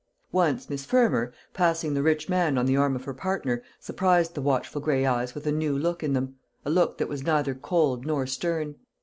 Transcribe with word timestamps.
Once 0.31 0.67
Miss 0.67 0.83
Fermor, 0.83 1.31
passing 1.53 1.93
the 1.93 2.01
rich 2.01 2.27
man 2.27 2.57
on 2.57 2.65
the 2.65 2.75
arm 2.75 2.95
of 2.95 3.03
her 3.03 3.13
partner, 3.13 3.61
surprised 3.79 4.33
the 4.33 4.41
watchful 4.41 4.81
gray 4.81 5.05
eyes 5.05 5.35
with 5.35 5.45
a 5.45 5.51
new 5.51 5.77
look 5.77 6.01
in 6.01 6.13
them 6.13 6.37
a 6.65 6.71
look 6.71 6.97
that 6.97 7.07
was 7.07 7.21
neither 7.23 7.53
cold 7.53 8.03
nor 8.03 8.25
stern. 8.25 8.77